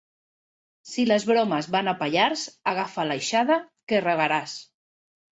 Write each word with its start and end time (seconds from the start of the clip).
Si 0.91 1.03
les 1.09 1.25
bromes 1.31 1.67
van 1.75 1.89
a 1.91 1.93
Pallars, 1.99 2.45
agafa 2.71 3.05
l'aixada, 3.09 3.59
que 3.93 4.01
regaràs. 4.07 4.57